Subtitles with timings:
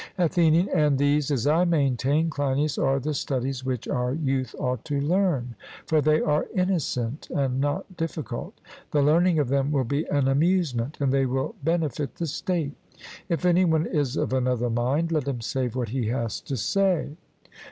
[0.17, 4.99] ATHENIAN: And these, as I maintain, Cleinias, are the studies which our youth ought to
[4.99, 5.53] learn,
[5.85, 8.59] for they are innocent and not difficult;
[8.89, 12.73] the learning of them will be an amusement, and they will benefit the state.
[13.29, 17.15] If any one is of another mind, let him say what he has to say.